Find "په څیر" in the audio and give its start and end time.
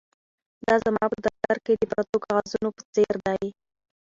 2.77-3.15